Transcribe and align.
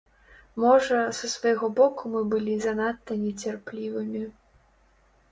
Можа, 0.61 0.99
са 1.17 1.27
свайго 1.33 1.67
боку 1.79 2.03
мы 2.13 2.21
былі 2.31 2.55
занадта 2.63 3.17
нецярплівымі. 3.25 4.23